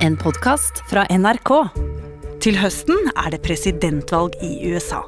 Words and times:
En 0.00 0.14
podkast 0.16 0.78
fra 0.88 1.02
NRK. 1.12 1.50
Til 2.40 2.56
høsten 2.56 3.10
er 3.12 3.34
det 3.34 3.42
presidentvalg 3.44 4.32
i 4.40 4.54
USA. 4.72 5.02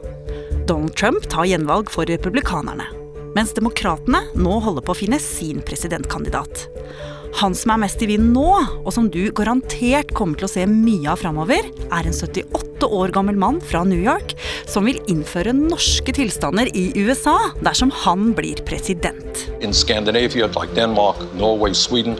Donald 0.68 0.92
Trump 1.00 1.24
tar 1.32 1.46
gjenvalg 1.48 1.88
for 1.88 2.04
republikanerne. 2.04 2.84
Mens 3.32 3.54
demokratene 3.56 4.20
nå 4.36 4.58
holder 4.60 4.84
på 4.84 4.92
å 4.92 4.98
finne 4.98 5.16
sin 5.16 5.62
presidentkandidat. 5.64 6.66
Han 7.40 7.56
som 7.56 7.72
er 7.72 7.80
mest 7.86 8.04
i 8.04 8.10
vinden 8.10 8.34
nå, 8.36 8.44
og 8.84 8.92
som 8.92 9.08
du 9.08 9.22
garantert 9.32 10.12
kommer 10.12 10.36
til 10.36 10.50
å 10.50 10.52
se 10.52 10.66
mye 10.68 11.08
av 11.14 11.22
framover, 11.22 11.72
er 11.88 12.10
en 12.10 12.12
78 12.12 12.84
år 12.92 13.16
gammel 13.16 13.40
mann 13.40 13.62
fra 13.64 13.86
New 13.88 14.04
York 14.04 14.36
som 14.68 14.84
vil 14.84 15.00
innføre 15.08 15.56
norske 15.56 16.12
tilstander 16.12 16.68
i 16.76 16.90
USA 17.00 17.38
dersom 17.64 17.94
han 18.04 18.34
blir 18.36 18.60
president. 18.68 19.48
in 19.62 19.72
Scandinavia, 19.72 20.46
like 20.48 20.74
Denmark, 20.74 21.16
Norway, 21.34 21.72
Sweden. 21.72 22.18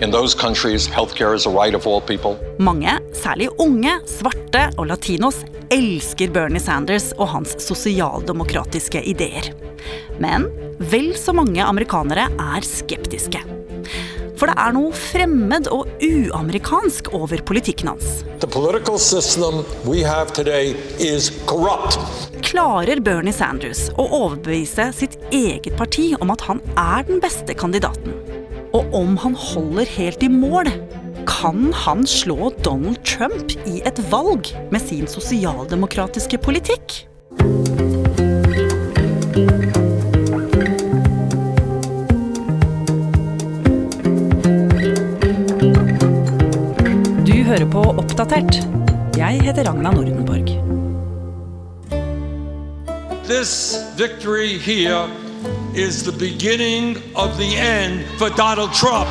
In 0.00 0.10
those 0.10 0.34
countries, 0.34 0.88
healthcare 0.88 1.34
is 1.34 1.44
a 1.44 1.50
right 1.50 1.74
of 1.74 1.86
all 1.86 2.00
people. 2.00 2.38
Mange, 2.58 2.94
særlig 3.12 3.50
unge, 3.60 3.98
svarte 4.08 4.62
og 4.80 4.86
latinos, 4.88 5.42
elsker 5.68 6.32
Bernie 6.32 6.60
Sanders 6.60 7.10
og 7.18 7.28
hans 7.34 7.52
sosialdemokratiske 7.60 9.02
ideer. 9.04 9.50
Men 10.16 10.48
vel 10.80 11.12
så 11.20 11.34
mange 11.36 11.60
amerikanere 11.60 12.30
er 12.32 12.64
skeptiske. 12.64 13.44
For 14.40 14.48
det 14.48 14.56
er 14.56 14.72
noe 14.72 14.96
fremmed 14.96 15.68
og 15.68 15.92
uamerikansk 16.00 17.12
over 17.12 17.44
politikken 17.44 17.92
hans. 17.92 18.22
The 18.40 18.48
political 18.48 18.96
system 18.96 19.66
we 19.84 20.00
have 20.00 20.32
today 20.32 20.72
is 20.96 21.28
corrupt. 21.44 22.00
Klarer 22.40 23.04
Bernie 23.04 23.36
Sanders 23.36 23.90
å 24.00 24.08
overbevise 24.08 24.94
sitt 24.96 25.20
eget 25.28 25.76
parti 25.76 26.14
om 26.16 26.32
at 26.32 26.48
han 26.48 26.64
er 26.72 27.04
den 27.04 27.20
beste 27.20 27.52
kandidaten? 27.52 28.16
Og 28.70 28.94
om 28.94 29.16
han 29.18 29.34
holder 29.34 29.88
helt 29.96 30.22
i 30.22 30.28
mål, 30.30 30.68
kan 31.26 31.72
han 31.74 32.04
slå 32.06 32.52
Donald 32.64 33.00
Trump 33.06 33.50
i 33.66 33.80
et 33.86 33.98
valg 34.12 34.46
med 34.70 34.82
sin 34.84 35.08
sosialdemokratiske 35.10 36.38
politikk? 36.38 37.00
Du 47.26 47.34
hører 47.50 47.66
på 47.72 47.82
Oppdatert. 47.90 48.60
Jeg 49.18 49.42
heter 49.42 49.66
Ragna 49.66 49.90
Nordenborg. 49.90 50.54
This 53.26 53.78
victory 53.98 54.58
here 54.58 55.19
is 55.74 56.02
the 56.02 56.12
beginning 56.12 56.96
of 57.14 57.36
the 57.38 57.56
end 57.56 58.04
for 58.18 58.28
Donald 58.30 58.72
Trump. 58.72 59.08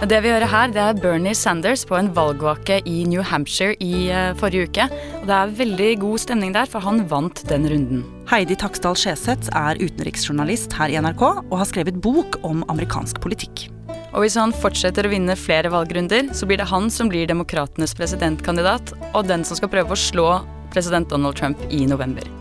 Det 0.00 0.16
vi 0.24 0.30
hører 0.32 0.48
her, 0.48 0.70
det 0.72 0.80
er 0.80 0.96
Bernie 0.96 1.34
Sanders 1.36 1.82
på 1.84 1.98
en 1.98 2.08
valgvake 2.16 2.78
i 2.88 3.02
New 3.04 3.20
Hampshire 3.20 3.74
i 3.84 4.08
eh, 4.08 4.30
forrige 4.40 4.70
uke. 4.70 4.86
Og 5.20 5.26
det 5.28 5.36
er 5.36 5.52
veldig 5.58 5.90
god 6.00 6.22
stemning 6.24 6.54
der, 6.56 6.70
for 6.72 6.80
han 6.80 7.04
vant 7.10 7.44
den 7.50 7.68
runden. 7.68 8.00
Heidi 8.32 8.56
Taksdal 8.56 8.96
Skjeseth 8.96 9.52
er 9.52 9.76
utenriksjournalist 9.76 10.72
her 10.80 10.88
i 10.88 10.96
NRK 10.96 11.26
og 11.28 11.54
har 11.60 11.68
skrevet 11.68 12.00
bok 12.00 12.40
om 12.40 12.64
amerikansk 12.72 13.20
politikk. 13.20 13.68
Og 14.16 14.24
hvis 14.24 14.40
han 14.40 14.56
fortsetter 14.56 15.04
å 15.04 15.12
vinne 15.12 15.36
flere 15.36 15.68
valgrunder, 15.70 16.32
så 16.32 16.48
blir 16.48 16.62
det 16.62 16.72
han 16.72 16.88
som 16.88 17.12
blir 17.12 17.28
demokratenes 17.28 17.92
presidentkandidat, 17.98 18.96
og 19.12 19.28
den 19.28 19.44
som 19.44 19.60
skal 19.60 19.70
prøve 19.70 19.92
å 19.92 20.04
slå 20.08 20.30
president 20.72 21.12
Donald 21.12 21.36
Trump 21.36 21.60
i 21.68 21.84
november. 21.84 22.39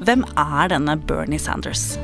Hvem 0.00 0.22
er 0.32 0.70
denne 0.72 0.94
Bernie 0.96 1.40
Sanders? 1.40 1.98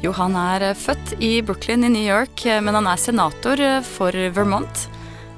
Jo, 0.00 0.14
han 0.16 0.32
er 0.40 0.62
eh, 0.70 0.78
født 0.78 1.18
i 1.20 1.42
Brooklyn 1.44 1.84
i 1.84 1.90
New 1.92 2.06
York, 2.06 2.46
eh, 2.48 2.62
men 2.64 2.78
han 2.78 2.86
er 2.88 3.00
senator 3.00 3.60
eh, 3.60 3.82
for 3.84 4.16
Vermont. 4.32 4.86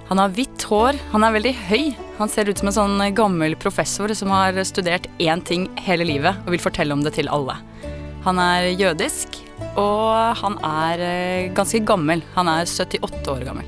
Han 0.07 0.21
har 0.23 0.31
hvitt 0.37 0.63
hår, 0.71 1.01
han 1.11 1.27
er 1.27 1.35
veldig 1.35 1.53
høy. 1.67 1.89
Han 2.21 2.31
ser 2.31 2.47
ut 2.47 2.61
som 2.61 2.71
en 2.71 2.77
sånn 2.77 3.03
gammel 3.19 3.57
professor 3.59 4.13
som 4.15 4.31
har 4.31 4.61
studert 4.69 5.09
én 5.19 5.43
ting 5.43 5.65
hele 5.83 6.07
livet 6.07 6.39
og 6.45 6.55
vil 6.55 6.63
fortelle 6.63 6.95
om 6.95 7.03
det 7.03 7.17
til 7.17 7.31
alle. 7.35 7.57
Han 8.23 8.39
er 8.39 8.69
jødisk, 8.79 9.41
og 9.75 10.39
han 10.39 10.61
er 10.63 11.51
ganske 11.57 11.81
gammel. 11.89 12.23
Han 12.37 12.51
er 12.53 12.69
78 12.71 13.33
år 13.33 13.43
gammel. 13.49 13.67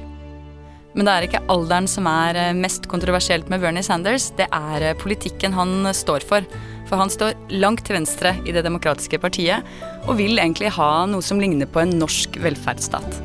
Men 0.95 1.09
det 1.09 1.17
er 1.17 1.27
ikke 1.27 1.43
alderen 1.51 1.91
som 1.91 2.07
er 2.07 2.39
mest 2.55 2.87
kontroversielt 2.87 3.51
med 3.51 3.65
Bernie 3.65 3.83
Sanders, 3.83 4.29
det 4.39 4.47
er 4.55 4.95
politikken 5.01 5.57
han 5.59 5.91
står 5.91 6.29
for. 6.29 6.47
For 6.89 7.01
han 7.01 7.13
står 7.13 7.37
langt 7.55 7.85
til 7.87 7.97
venstre 7.97 8.35
i 8.45 8.53
Det 8.53 8.65
demokratiske 8.67 9.19
partiet, 9.23 9.65
og 10.05 10.19
vil 10.21 10.39
egentlig 10.39 10.73
ha 10.77 11.07
noe 11.09 11.25
som 11.25 11.41
ligner 11.41 11.71
på 11.71 11.81
en 11.85 11.97
norsk 12.01 12.37
velferdsstat. 12.45 13.23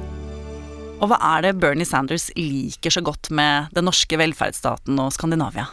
Og 1.00 1.08
hva 1.12 1.20
er 1.38 1.46
det 1.48 1.58
Bernie 1.60 1.88
Sanders 1.88 2.28
liker 2.36 2.92
så 2.92 3.04
godt 3.04 3.32
med 3.32 3.72
den 3.76 3.88
norske 3.88 4.20
velferdsstaten 4.20 5.00
og 5.00 5.14
Skandinavia? 5.16 5.70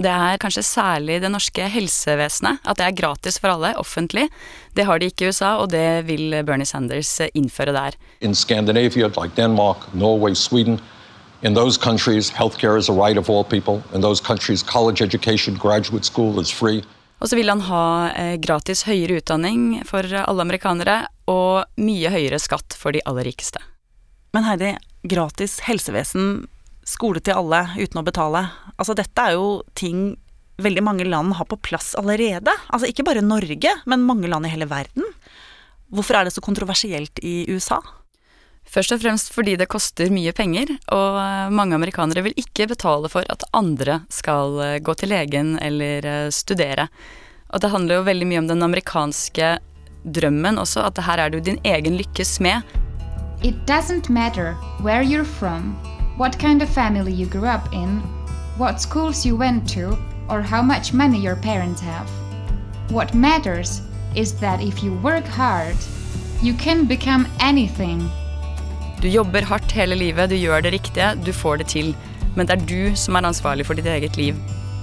Det 0.00 0.10
er 0.10 0.38
kanskje 0.38 0.62
særlig 0.62 1.16
det 1.20 1.32
norske 1.32 1.64
helsevesenet, 1.66 2.60
at 2.62 2.78
det 2.78 2.86
er 2.86 2.96
gratis 2.96 3.40
for 3.40 3.50
alle, 3.50 3.72
offentlig. 3.76 4.28
Det 4.76 4.84
har 4.86 5.00
de 5.00 5.08
ikke 5.10 5.24
i 5.24 5.32
USA, 5.32 5.56
og 5.58 5.72
det 5.72 6.06
vil 6.06 6.36
Bernie 6.46 6.68
Sanders 6.68 7.20
innføre 7.34 7.74
der. 7.74 7.96
In 8.20 8.34
Scandinavia, 8.34 9.08
like 9.08 9.34
Denmark, 9.36 9.94
Norway, 9.94 10.34
Sweden. 10.34 10.80
In 11.42 11.54
those 11.54 11.76
countries, 11.76 12.30
healthcare 12.30 12.78
is 12.78 12.88
a 12.88 12.92
right 12.92 13.18
of 13.18 13.30
all 13.30 13.44
people. 13.44 13.82
In 13.94 14.02
those 14.02 14.22
countries, 14.22 14.62
college 14.62 15.02
education, 15.02 15.56
graduate 15.56 16.04
school 16.04 16.38
is 16.38 16.52
free. 16.52 16.84
Og 17.20 17.28
så 17.28 17.36
vil 17.36 17.52
han 17.52 17.60
ha 17.68 17.84
eh, 18.16 18.36
gratis 18.40 18.86
høyere 18.88 19.20
utdanning 19.20 19.82
for 19.88 20.06
alle 20.22 20.46
amerikanere, 20.46 21.02
og 21.28 21.68
mye 21.80 22.12
høyere 22.12 22.40
skatt 22.40 22.76
for 22.76 22.96
de 22.96 23.02
aller 23.06 23.28
rikeste. 23.28 23.60
Men 24.34 24.46
Heidi, 24.46 24.72
gratis 25.10 25.58
helsevesen, 25.66 26.46
skole 26.86 27.20
til 27.22 27.36
alle 27.36 27.66
uten 27.76 28.00
å 28.00 28.06
betale. 28.06 28.46
Altså 28.76 28.96
dette 28.98 29.26
er 29.26 29.36
jo 29.36 29.60
ting 29.78 30.14
veldig 30.60 30.82
mange 30.84 31.06
land 31.08 31.36
har 31.38 31.48
på 31.48 31.58
plass 31.60 31.92
allerede. 31.98 32.52
Altså 32.72 32.88
ikke 32.90 33.04
bare 33.06 33.24
Norge, 33.24 33.72
men 33.88 34.06
mange 34.06 34.28
land 34.30 34.48
i 34.48 34.52
hele 34.52 34.68
verden. 34.70 35.06
Hvorfor 35.90 36.18
er 36.18 36.26
det 36.26 36.34
så 36.34 36.44
kontroversielt 36.44 37.20
i 37.26 37.44
USA? 37.50 37.80
Først 38.70 38.92
og 38.94 39.00
fremst 39.02 39.32
fordi 39.34 39.56
det 39.58 39.66
koster 39.70 40.12
mye 40.14 40.30
penger, 40.36 40.76
og 40.94 41.16
eh, 41.18 41.48
mange 41.50 41.74
amerikanere 41.74 42.22
vil 42.28 42.36
ikke 42.38 42.68
betale 42.70 43.10
for 43.10 43.26
at 43.32 43.42
andre 43.56 44.04
skal 44.14 44.60
eh, 44.62 44.76
gå 44.78 44.94
til 44.94 45.10
legen 45.10 45.56
eller 45.58 46.06
eh, 46.06 46.28
studere. 46.30 46.86
Og 47.50 47.64
det 47.64 47.72
handler 47.72 47.98
jo 47.98 48.06
veldig 48.06 48.28
mye 48.30 48.42
om 48.44 48.50
den 48.52 48.62
amerikanske 48.62 49.56
drømmen 50.06 50.60
også, 50.62 50.84
at 50.86 51.02
her 51.02 51.18
er 51.18 51.34
du 51.34 51.40
din 51.42 51.58
egen 51.66 51.98
lykkes 51.98 52.36
smed. 52.38 52.62
It 53.42 53.66
doesn't 53.66 54.08
matter 54.08 54.54
where 54.86 55.02
you're 55.02 55.26
from, 55.26 55.74
what 56.16 56.38
kind 56.38 56.62
of 56.62 56.68
family 56.70 57.10
you 57.10 57.26
grew 57.26 57.48
up 57.48 57.72
in, 57.72 57.98
what 58.56 58.80
schools 58.80 59.26
you 59.26 59.34
went 59.34 59.68
to, 59.74 59.98
or 60.28 60.42
how 60.42 60.62
much 60.62 60.92
money 60.92 61.18
your 61.18 61.36
parents 61.36 61.80
have. 61.80 62.06
What 62.90 63.14
matters 63.14 63.80
is 64.14 64.32
that 64.38 64.62
if 64.62 64.84
you 64.84 64.94
work 65.02 65.26
hard, 65.26 65.76
you 66.40 66.54
can 66.54 66.86
become 66.86 67.26
anything. 67.40 68.08
Du 69.00 69.08
jobber 69.08 69.46
hardt 69.48 69.72
hele 69.72 69.96
livet, 69.96 70.28
du 70.28 70.36
gjør 70.36 70.60
det 70.60 70.74
riktige, 70.74 71.14
du 71.24 71.32
får 71.32 71.62
det 71.62 71.66
til. 71.72 71.94
Men 72.36 72.44
det 72.46 72.58
er 72.58 72.64
du 72.68 72.96
som 73.00 73.16
er 73.16 73.24
ansvarlig 73.24 73.64
for 73.64 73.78
ditt 73.78 73.88
eget 73.88 74.18
liv. 74.20 74.36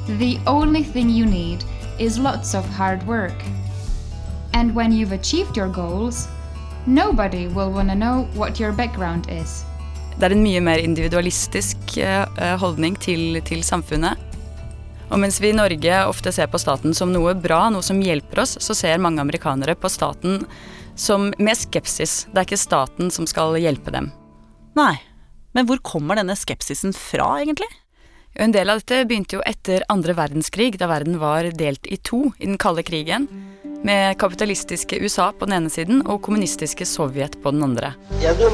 The 0.08 0.40
only 0.50 0.82
thing 0.82 1.12
you 1.14 1.26
need 1.26 1.62
is 2.00 2.18
lots 2.18 2.56
of 2.58 2.66
hard 2.66 3.06
work. 3.06 3.46
And 4.54 4.74
when 4.74 4.92
you've 4.92 5.14
achieved 5.14 5.56
your 5.56 5.68
goals, 5.68 6.28
nobody 6.88 7.46
will 7.46 7.70
want 7.70 7.90
to 7.90 7.96
know 7.96 8.26
what 8.34 8.60
your 8.60 8.72
background 8.72 9.30
is. 9.30 9.62
Det 10.18 10.26
er 10.26 10.34
en 10.34 10.42
mye 10.42 10.64
mer 10.66 10.82
individualistisk 10.82 11.98
eh, 12.02 12.56
holdning 12.58 12.98
til, 12.98 13.38
til 13.46 13.62
samfunnet. 13.62 14.18
Og 15.12 15.22
mens 15.22 15.38
vi 15.38 15.52
i 15.52 15.56
Norge 15.56 16.00
ofte 16.10 16.34
ser 16.34 16.50
på 16.50 16.58
staten 16.58 16.98
som 16.98 17.14
noe 17.14 17.36
bra, 17.38 17.68
noe 17.70 17.86
som 17.86 18.02
hjelper 18.02 18.42
oss, 18.48 18.58
så 18.66 18.74
ser 18.74 18.98
mange 18.98 19.22
amerikanere 19.22 19.78
på 19.78 19.94
staten 19.94 20.42
som 21.00 21.34
med 21.38 21.58
skepsis. 21.58 22.26
Det 22.32 22.42
er 22.42 22.48
ikke 22.48 22.60
staten 22.60 23.12
som 23.14 23.28
skal 23.30 23.56
hjelpe 23.62 23.94
dem. 23.94 24.12
Nei, 24.78 24.96
men 25.56 25.68
hvor 25.70 25.80
kommer 25.86 26.20
denne 26.20 26.36
skepsisen 26.38 26.94
fra, 26.94 27.38
egentlig? 27.42 27.70
En 28.38 28.52
del 28.54 28.70
av 28.70 28.82
dette 28.84 29.06
begynte 29.10 29.40
jo 29.40 29.46
etter 29.50 29.86
andre 29.90 30.14
verdenskrig, 30.18 30.76
da 30.78 30.90
verden 30.92 31.18
var 31.22 31.48
delt 31.58 31.88
i 31.90 31.98
to 31.98 32.28
i 32.38 32.46
den 32.46 32.60
kalde 32.62 32.84
krigen. 32.86 33.26
Med 33.86 34.18
kapitalistiske 34.22 35.00
USA 35.02 35.32
på 35.34 35.46
den 35.48 35.56
ene 35.58 35.72
siden 35.74 36.04
og 36.06 36.22
kommunistiske 36.26 36.86
Sovjet 36.86 37.38
på 37.42 37.54
den 37.54 37.64
andre. 37.66 37.94
Jeg 38.22 38.38
tror, 38.38 38.54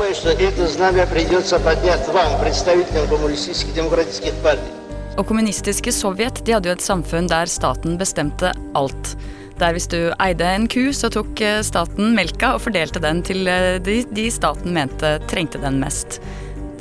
og 5.13 5.27
kommunistiske 5.29 5.91
Sovjet 5.93 6.41
de 6.45 6.55
hadde 6.55 6.71
jo 6.71 6.75
et 6.77 6.83
samfunn 6.83 7.27
der 7.29 7.49
staten 7.51 7.97
bestemte 7.99 8.49
alt. 8.77 9.15
Der 9.63 9.71
hvis 9.71 9.85
du 9.87 10.11
eide 10.19 10.43
en 10.43 10.65
ku, 10.67 10.89
så 10.91 11.07
tok 11.07 11.39
eh, 11.39 11.61
staten 11.63 12.09
melka 12.17 12.49
og 12.57 12.65
fordelte 12.65 12.99
den 12.99 13.21
til 13.23 13.47
eh, 13.47 13.77
de, 13.79 14.01
de 14.11 14.25
staten 14.27 14.73
mente 14.75 15.13
trengte 15.31 15.61
den 15.61 15.77
mest. 15.79 16.17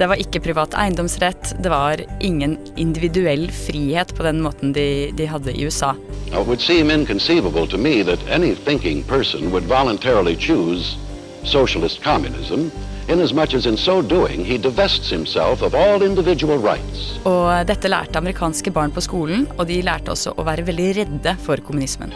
Det 0.01 0.09
var 0.11 0.19
ikke 0.19 0.41
privat 0.43 0.75
eiendomsrett, 0.75 1.53
det 1.63 1.71
var 1.71 2.03
ingen 2.19 2.57
individuell 2.75 3.47
frihet 3.55 4.11
på 4.19 4.27
den 4.27 4.43
måten 4.43 4.75
de, 4.75 5.13
de 5.15 5.29
hadde 5.31 5.55
i 5.55 5.69
USA. 5.69 5.93
It 6.33 6.43
would 6.49 6.59
seem 6.59 6.91
inconceivable 6.91 7.69
to 7.69 7.79
me 7.79 8.03
that 8.03 8.19
any 8.35 8.57
thinking 8.57 9.05
person 9.07 9.53
would 9.53 9.71
voluntarily 9.71 10.35
choose 10.35 10.97
socialist 11.45 12.03
communism 12.03 12.73
inasmuch 13.09 13.55
as 13.55 13.67
in 13.67 13.77
so 13.77 14.03
doing 14.03 14.45
he 14.45 14.59
divests 14.59 15.11
himself 15.11 15.63
of 15.63 15.75
all 15.75 16.03
individual 16.03 16.59
rights. 16.59 17.19
Og 17.25 17.67
dette 17.67 17.91
lærte 17.91 18.19
amerikanske 18.19 18.73
barn 18.75 18.95
på 18.95 19.05
skolen, 19.05 19.47
og 19.59 19.67
de 19.71 19.83
lærte 19.85 20.15
også 20.15 20.37
å 20.37 20.47
være 20.47 20.67
veldig 20.69 20.93
redde 21.03 21.37
for 21.45 21.63
kommunismen. 21.67 22.15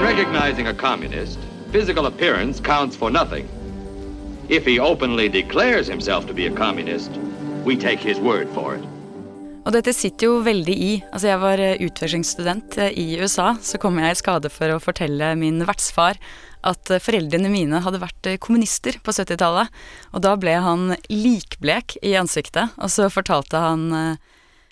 In 0.00 0.06
recognizing 0.06 0.66
a 0.66 0.72
communist, 0.72 1.38
physical 1.72 2.06
appearance 2.06 2.58
counts 2.58 2.96
for 2.96 3.10
nothing. 3.10 3.46
If 4.48 4.64
he 4.64 4.80
openly 4.80 5.28
declares 5.28 5.86
himself 5.86 6.26
to 6.28 6.32
be 6.32 6.46
a 6.46 6.50
communist, 6.50 7.10
we 7.66 7.76
take 7.76 7.98
his 7.98 8.18
word 8.18 8.48
for 8.54 8.76
it. 8.76 8.84
Og 9.66 9.74
dette 9.76 9.92
sitter 9.92 10.30
jo 10.30 10.38
veldig 10.40 10.72
i. 10.72 10.94
Altså 11.12 11.28
jeg 11.28 11.42
var 11.42 11.60
eh, 11.60 11.82
utvekslingsstudent 11.84 12.78
eh, 12.80 12.96
i 12.96 13.20
USA, 13.20 13.50
så 13.60 13.76
kom 13.76 14.00
jeg 14.00 14.16
i 14.16 14.20
skade 14.22 14.48
for 14.48 14.72
å 14.72 14.80
fortelle 14.80 15.34
min 15.36 15.60
vertsfar 15.68 16.16
at 16.64 16.94
eh, 16.94 17.02
foreldrene 17.04 17.52
mine 17.52 17.84
hadde 17.84 18.00
vært 18.00 18.32
kommunister 18.40 18.96
på 19.04 19.12
70-tallet. 19.12 19.68
Og 20.16 20.24
da 20.24 20.32
ble 20.40 20.56
han 20.64 20.94
likblek 21.12 21.98
i 22.00 22.16
ansiktet, 22.16 22.72
og 22.80 22.88
så 22.88 23.12
fortalte 23.12 23.60
han 23.60 24.16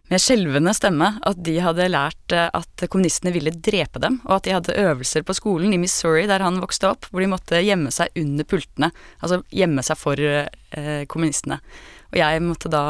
med 0.08 0.22
skjelvende 0.22 0.72
stemme 0.76 1.10
at 1.28 1.40
de 1.44 1.58
hadde 1.60 1.88
lært 1.90 2.32
at 2.32 2.84
kommunistene 2.88 3.32
ville 3.34 3.52
drepe 3.52 4.00
dem, 4.02 4.20
og 4.26 4.38
at 4.38 4.46
de 4.46 4.54
hadde 4.56 4.76
øvelser 4.80 5.24
på 5.26 5.36
skolen 5.36 5.74
i 5.76 5.80
Missouri 5.80 6.26
der 6.30 6.44
han 6.44 6.60
vokste 6.62 6.90
opp, 6.92 7.10
hvor 7.10 7.24
de 7.24 7.30
måtte 7.30 7.60
gjemme 7.64 7.92
seg 7.94 8.16
under 8.18 8.48
pultene. 8.48 8.90
Altså 9.20 9.42
gjemme 9.52 9.84
seg 9.84 10.00
for 10.00 10.22
eh, 10.22 11.04
kommunistene. 11.10 11.60
Og 12.08 12.20
jeg 12.22 12.44
måtte 12.44 12.72
da 12.72 12.84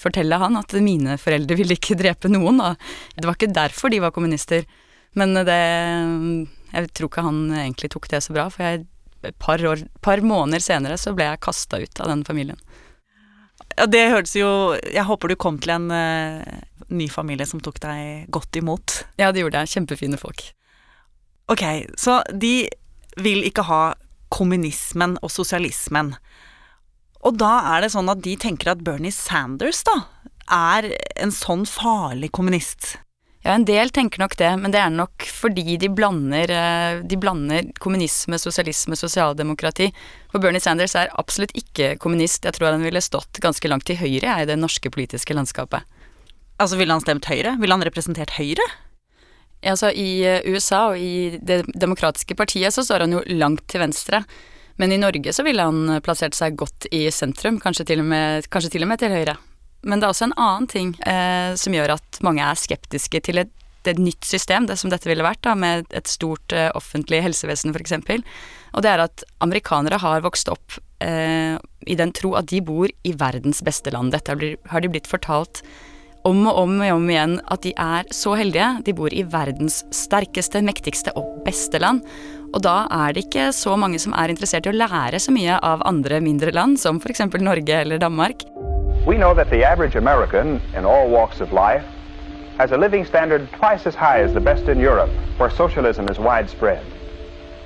fortelle 0.00 0.38
han 0.40 0.56
at 0.56 0.72
mine 0.80 1.18
foreldre 1.20 1.58
ville 1.58 1.76
ikke 1.76 1.98
drepe 2.00 2.30
noen. 2.32 2.62
Da. 2.62 2.72
Det 3.16 3.28
var 3.28 3.36
ikke 3.36 3.52
derfor 3.52 3.92
de 3.92 4.00
var 4.00 4.14
kommunister. 4.16 4.64
Men 5.18 5.34
det 5.34 5.60
Jeg 6.70 6.90
tror 6.94 7.10
ikke 7.10 7.26
han 7.26 7.38
egentlig 7.50 7.90
tok 7.90 8.08
det 8.08 8.22
så 8.22 8.32
bra, 8.32 8.46
for 8.48 8.62
jeg, 8.62 8.84
et 9.26 9.36
par, 9.42 9.58
år, 9.58 9.82
par 10.00 10.22
måneder 10.22 10.62
senere 10.62 10.96
så 10.96 11.12
ble 11.12 11.26
jeg 11.26 11.42
kasta 11.42 11.80
ut 11.82 12.00
av 12.00 12.12
den 12.12 12.22
familien. 12.24 12.60
Ja, 13.80 13.86
det 13.88 14.10
hørtes 14.12 14.34
jo 14.36 14.76
Jeg 14.84 15.06
håper 15.08 15.30
du 15.32 15.38
kom 15.40 15.56
til 15.62 15.72
en 15.72 15.88
uh, 15.88 16.44
ny 16.92 17.06
familie 17.08 17.46
som 17.48 17.62
tok 17.64 17.78
deg 17.80 18.26
godt 18.34 18.58
imot. 18.60 19.04
Ja, 19.16 19.30
det 19.32 19.44
gjorde 19.44 19.62
jeg. 19.62 19.72
Kjempefine 19.72 20.20
folk. 20.20 20.42
Ok, 21.50 21.64
så 21.98 22.20
de 22.30 22.68
vil 23.18 23.42
ikke 23.46 23.64
ha 23.66 23.82
kommunismen 24.30 25.16
og 25.24 25.32
sosialismen. 25.32 26.12
Og 27.26 27.36
da 27.40 27.52
er 27.74 27.84
det 27.84 27.92
sånn 27.94 28.10
at 28.12 28.22
de 28.24 28.36
tenker 28.40 28.72
at 28.72 28.82
Bernie 28.84 29.14
Sanders 29.14 29.82
da 29.88 29.96
er 30.50 30.90
en 31.20 31.32
sånn 31.34 31.64
farlig 31.68 32.30
kommunist. 32.36 32.96
Ja, 33.40 33.54
en 33.54 33.64
del 33.64 33.88
tenker 33.88 34.20
nok 34.20 34.34
det, 34.36 34.50
men 34.60 34.72
det 34.72 34.82
er 34.82 34.90
nok 34.92 35.24
fordi 35.24 35.78
de 35.80 35.88
blander, 35.96 36.50
eh, 36.52 36.98
de 37.08 37.16
blander 37.16 37.70
kommunisme, 37.80 38.36
sosialisme, 38.36 38.98
sosialdemokrati. 39.00 39.88
For 40.28 40.42
Bernie 40.44 40.60
Sanders 40.60 40.94
er 40.94 41.08
absolutt 41.16 41.54
ikke 41.56 41.94
kommunist. 41.96 42.44
Jeg 42.44 42.58
tror 42.58 42.74
han 42.74 42.84
ville 42.84 43.00
stått 43.00 43.40
ganske 43.40 43.72
langt 43.72 43.88
til 43.88 43.96
høyre 43.96 44.42
i 44.42 44.46
det 44.50 44.58
norske 44.60 44.92
politiske 44.92 45.32
landskapet. 45.32 45.88
Altså 46.60 46.76
Ville 46.76 46.92
han 46.92 47.00
stemt 47.00 47.24
Høyre? 47.24 47.56
Ville 47.56 47.72
han 47.72 47.86
representert 47.88 48.36
Høyre? 48.36 48.66
Ja, 49.64 49.72
altså 49.72 49.88
I 49.88 50.20
eh, 50.28 50.44
USA 50.44 50.90
og 50.90 51.00
i 51.00 51.38
Det 51.40 51.62
demokratiske 51.72 52.36
partiet 52.36 52.76
så 52.76 52.84
står 52.84 53.06
han 53.06 53.16
jo 53.16 53.24
langt 53.40 53.64
til 53.72 53.80
venstre. 53.80 54.20
Men 54.76 54.92
i 54.92 55.00
Norge 55.00 55.32
så 55.32 55.44
ville 55.44 55.64
han 55.64 56.00
plassert 56.04 56.36
seg 56.36 56.60
godt 56.60 56.90
i 56.92 57.06
sentrum, 57.12 57.56
kanskje 57.60 57.88
til 57.88 58.04
og 58.04 58.12
med, 58.12 58.44
til, 58.44 58.84
og 58.84 58.88
med 58.88 59.00
til 59.00 59.12
høyre. 59.12 59.40
Men 59.82 60.00
det 60.00 60.06
er 60.06 60.12
også 60.12 60.28
en 60.28 60.36
annen 60.36 60.68
ting 60.70 60.92
eh, 61.08 61.56
som 61.58 61.74
gjør 61.74 61.96
at 61.96 62.20
mange 62.26 62.44
er 62.44 62.58
skeptiske 62.58 63.22
til 63.24 63.42
et, 63.44 63.52
et 63.88 64.00
nytt 64.00 64.26
system, 64.28 64.66
det 64.68 64.76
som 64.80 64.92
dette 64.92 65.08
ville 65.08 65.24
vært, 65.24 65.42
da, 65.46 65.54
med 65.56 65.88
et 65.96 66.10
stort 66.10 66.52
eh, 66.52 66.68
offentlig 66.76 67.22
helsevesen 67.24 67.72
f.eks. 67.72 67.96
Og 68.76 68.84
det 68.84 68.92
er 68.92 69.04
at 69.06 69.24
amerikanere 69.42 70.00
har 70.02 70.24
vokst 70.26 70.50
opp 70.52 70.76
eh, 71.02 71.56
i 71.88 71.96
den 71.96 72.12
tro 72.16 72.34
at 72.38 72.50
de 72.52 72.60
bor 72.64 72.90
i 72.90 73.14
verdens 73.16 73.64
beste 73.66 73.92
land. 73.94 74.12
Dette 74.12 74.36
har 74.70 74.84
de 74.84 74.92
blitt 74.92 75.10
fortalt 75.10 75.64
om 76.28 76.42
og 76.50 76.58
om, 76.60 76.74
og 76.84 76.98
om 76.98 77.08
igjen 77.08 77.38
at 77.48 77.64
de 77.64 77.72
er 77.80 78.08
så 78.14 78.34
heldige. 78.36 78.68
De 78.84 78.94
bor 78.96 79.12
i 79.12 79.24
verdens 79.24 79.80
sterkeste, 79.96 80.60
mektigste 80.64 81.14
og 81.16 81.40
beste 81.46 81.80
land. 81.80 82.04
Og 82.50 82.60
da 82.66 82.82
er 82.90 83.14
det 83.14 83.28
ikke 83.28 83.50
så 83.56 83.76
mange 83.78 84.00
som 84.02 84.14
er 84.18 84.32
interessert 84.32 84.66
i 84.66 84.72
å 84.72 84.76
lære 84.76 85.20
så 85.22 85.32
mye 85.34 85.56
av 85.64 85.84
andre 85.88 86.20
mindre 86.24 86.52
land, 86.54 86.80
som 86.82 87.00
f.eks. 87.00 87.24
Norge 87.40 87.80
eller 87.84 88.02
Danmark. 88.02 88.44
We 89.10 89.18
know 89.18 89.34
that 89.34 89.50
the 89.50 89.64
average 89.64 89.96
American 89.96 90.48
in 90.78 90.84
all 90.84 91.06
walks 91.10 91.40
of 91.40 91.52
life 91.52 91.84
has 92.60 92.70
a 92.70 92.78
living 92.78 93.04
standard 93.04 93.42
twice 93.58 93.84
as 93.90 93.96
high 93.96 94.20
as 94.26 94.32
the 94.32 94.44
best 94.50 94.68
in 94.68 94.78
Europe, 94.78 95.10
where 95.36 95.50
socialism 95.50 96.06
is 96.12 96.18
widespread, 96.20 96.84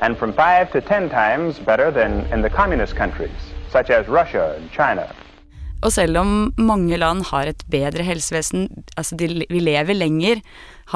and 0.01 0.17
from 0.17 0.33
five 0.33 0.73
to 0.73 0.81
ten 0.81 1.11
times 1.11 1.59
better 1.59 1.91
than 1.91 2.25
in 2.33 2.41
the 2.41 2.49
communist 2.49 2.97
countries, 2.97 3.41
such 3.69 3.91
as 3.91 4.09
Russia 4.09 4.57
and 4.57 4.71
China. 4.73 5.05
Og 5.83 5.93
selv 5.93 6.17
om 6.19 6.55
mange 6.57 6.97
land 6.97 7.27
har 7.29 7.53
et 7.53 7.65
bedre 7.69 8.07
helsevesen, 8.09 8.71
altså 8.97 9.17
de, 9.21 9.45
vi 9.51 9.61
lever 9.61 9.93
lenger, 9.93 10.41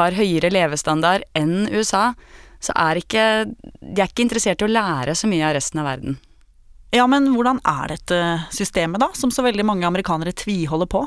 har 0.00 0.16
høyere 0.16 0.48
levestandard 0.48 1.28
enn 1.36 1.68
USA, 1.76 2.14
så 2.60 2.72
er 2.72 3.02
ikke 3.04 3.26
De 3.84 4.00
er 4.00 4.08
ikke 4.08 4.24
interessert 4.24 4.64
i 4.64 4.70
å 4.70 4.72
lære 4.72 5.12
så 5.12 5.28
mye 5.28 5.44
av 5.44 5.58
resten 5.60 5.84
av 5.84 5.90
verden. 5.92 6.16
Ja, 6.90 7.04
men 7.06 7.28
hvordan 7.34 7.60
er 7.68 7.92
dette 7.92 8.18
systemet, 8.54 9.00
da, 9.02 9.10
som 9.12 9.32
så 9.34 9.44
veldig 9.44 9.66
mange 9.68 9.88
amerikanere 9.88 10.32
tviholder 10.32 10.88
på? 10.88 11.02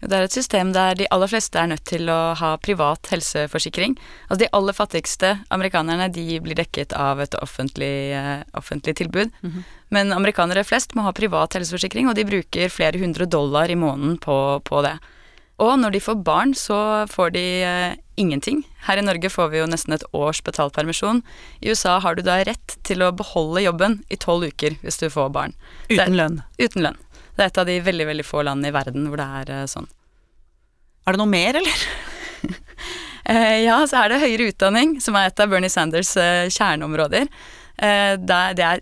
Det 0.00 0.16
er 0.16 0.24
et 0.24 0.32
system 0.32 0.70
der 0.72 0.94
de 0.96 1.06
aller 1.12 1.28
fleste 1.28 1.60
er 1.60 1.68
nødt 1.68 1.84
til 1.88 2.08
å 2.08 2.32
ha 2.40 2.54
privat 2.60 3.10
helseforsikring. 3.12 3.98
Altså 4.28 4.38
De 4.44 4.48
aller 4.56 4.76
fattigste 4.76 5.34
amerikanerne 5.52 6.08
de 6.12 6.38
blir 6.40 6.56
dekket 6.56 6.94
av 6.96 7.20
et 7.20 7.36
offentlig, 7.36 8.16
uh, 8.16 8.40
offentlig 8.56 8.96
tilbud. 8.96 9.28
Mm 9.42 9.50
-hmm. 9.50 9.62
Men 9.90 10.12
amerikanere 10.12 10.64
flest 10.64 10.94
må 10.94 11.02
ha 11.02 11.12
privat 11.12 11.54
helseforsikring, 11.54 12.08
og 12.08 12.14
de 12.14 12.24
bruker 12.24 12.68
flere 12.68 12.98
hundre 12.98 13.26
dollar 13.26 13.70
i 13.70 13.74
måneden 13.74 14.18
på, 14.18 14.60
på 14.64 14.82
det. 14.82 14.98
Og 15.60 15.76
når 15.76 15.92
de 15.92 16.00
får 16.00 16.22
barn, 16.24 16.54
så 16.56 16.78
får 17.10 17.34
de 17.34 17.44
uh, 17.68 17.92
ingenting. 18.20 18.62
Her 18.86 19.00
i 19.00 19.04
Norge 19.04 19.28
får 19.32 19.50
vi 19.52 19.60
jo 19.60 19.68
nesten 19.68 19.92
et 19.96 20.04
års 20.16 20.40
betalt 20.44 20.74
permisjon. 20.76 21.20
I 21.60 21.74
USA 21.74 21.98
har 22.00 22.16
du 22.16 22.24
da 22.24 22.38
rett 22.48 22.76
til 22.86 23.04
å 23.04 23.12
beholde 23.12 23.66
jobben 23.66 23.98
i 24.08 24.16
tolv 24.20 24.48
uker 24.48 24.78
hvis 24.80 25.00
du 25.02 25.08
får 25.12 25.32
barn. 25.36 25.56
Uten 25.92 26.16
lønn? 26.16 26.40
Uten 26.60 26.86
lønn. 26.86 27.00
Det 27.36 27.44
er 27.44 27.52
et 27.52 27.60
av 27.60 27.68
de 27.68 27.76
veldig 27.84 28.08
veldig 28.08 28.26
få 28.26 28.44
landene 28.48 28.72
i 28.72 28.76
verden 28.76 29.08
hvor 29.10 29.20
det 29.20 29.28
er 29.42 29.52
uh, 29.60 29.66
sånn. 29.68 29.90
Er 31.04 31.16
det 31.16 31.20
noe 31.20 31.32
mer, 31.32 31.60
eller? 31.60 31.84
uh, 33.28 33.58
ja, 33.68 33.82
så 33.84 34.00
er 34.00 34.14
det 34.14 34.22
høyere 34.24 34.48
utdanning, 34.54 34.96
som 35.04 35.18
er 35.20 35.28
et 35.28 35.44
av 35.44 35.52
Bernie 35.52 35.72
Sanders 35.72 36.14
kjerneområder. 36.56 37.28
det 37.80 38.64
er 38.64 38.80